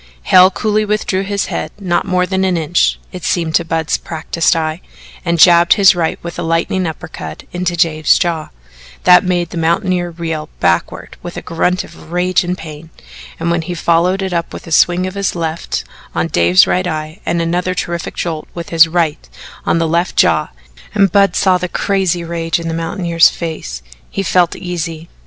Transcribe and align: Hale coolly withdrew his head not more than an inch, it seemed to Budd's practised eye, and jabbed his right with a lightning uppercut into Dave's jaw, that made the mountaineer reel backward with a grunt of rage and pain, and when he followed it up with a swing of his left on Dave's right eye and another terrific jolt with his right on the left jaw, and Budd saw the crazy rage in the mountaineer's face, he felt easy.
Hale 0.23 0.49
coolly 0.49 0.83
withdrew 0.83 1.21
his 1.21 1.45
head 1.45 1.69
not 1.79 2.07
more 2.07 2.25
than 2.25 2.43
an 2.43 2.57
inch, 2.57 2.97
it 3.11 3.23
seemed 3.23 3.53
to 3.53 3.63
Budd's 3.63 3.97
practised 3.97 4.55
eye, 4.55 4.81
and 5.23 5.37
jabbed 5.37 5.73
his 5.75 5.93
right 5.95 6.17
with 6.23 6.39
a 6.39 6.41
lightning 6.41 6.87
uppercut 6.87 7.43
into 7.51 7.75
Dave's 7.75 8.17
jaw, 8.17 8.49
that 9.03 9.23
made 9.23 9.51
the 9.51 9.59
mountaineer 9.59 10.09
reel 10.09 10.49
backward 10.59 11.17
with 11.21 11.37
a 11.37 11.43
grunt 11.43 11.83
of 11.83 12.11
rage 12.11 12.43
and 12.43 12.57
pain, 12.57 12.89
and 13.39 13.51
when 13.51 13.61
he 13.61 13.75
followed 13.75 14.23
it 14.23 14.33
up 14.33 14.53
with 14.53 14.65
a 14.65 14.71
swing 14.71 15.05
of 15.05 15.13
his 15.13 15.35
left 15.35 15.83
on 16.15 16.25
Dave's 16.29 16.65
right 16.65 16.87
eye 16.87 17.19
and 17.23 17.39
another 17.39 17.75
terrific 17.75 18.15
jolt 18.15 18.47
with 18.55 18.69
his 18.69 18.87
right 18.87 19.29
on 19.67 19.77
the 19.77 19.87
left 19.87 20.15
jaw, 20.15 20.47
and 20.95 21.11
Budd 21.11 21.35
saw 21.35 21.59
the 21.59 21.69
crazy 21.69 22.23
rage 22.23 22.59
in 22.59 22.67
the 22.67 22.73
mountaineer's 22.73 23.29
face, 23.29 23.83
he 24.09 24.23
felt 24.23 24.55
easy. 24.55 25.09